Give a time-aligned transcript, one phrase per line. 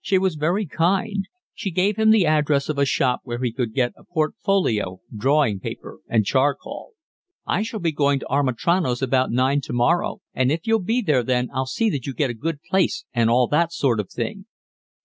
[0.00, 1.28] She was very kind.
[1.54, 5.60] She gave him the address of a shop where he could get a portfolio, drawing
[5.60, 6.94] paper, and charcoal.
[7.46, 11.48] "I shall be going to Amitrano's about nine tomorrow, and if you'll be there then
[11.54, 14.46] I'll see that you get a good place and all that sort of thing."